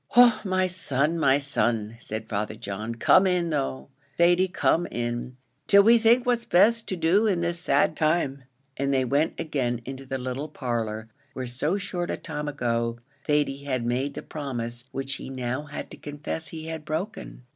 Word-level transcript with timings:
"Oh 0.15 0.41
my 0.43 0.65
son, 0.65 1.19
my 1.19 1.37
son!" 1.37 1.95
said 1.99 2.27
Father 2.27 2.55
John. 2.55 2.95
"Come 2.95 3.27
in 3.27 3.51
though, 3.51 3.89
Thady, 4.17 4.47
come 4.47 4.87
in 4.87 5.37
till 5.67 5.83
we 5.83 5.99
think 5.99 6.25
what's 6.25 6.43
best 6.43 6.87
to 6.87 6.95
do 6.95 7.27
in 7.27 7.41
this 7.41 7.59
sad 7.59 7.95
time;" 7.95 8.45
and 8.75 8.91
they 8.91 9.05
went 9.05 9.39
again 9.39 9.79
into 9.85 10.07
the 10.07 10.17
little 10.17 10.49
parlour, 10.49 11.09
where 11.33 11.45
so 11.45 11.77
short 11.77 12.09
a 12.09 12.17
time 12.17 12.47
ago 12.47 12.97
Thady 13.25 13.65
had 13.65 13.85
made 13.85 14.15
the 14.15 14.23
promise 14.23 14.85
which 14.91 15.17
he 15.17 15.29
now 15.29 15.65
had 15.65 15.91
to 15.91 15.97
confess 15.97 16.47
he 16.47 16.65
had 16.65 16.83
broken. 16.83 17.43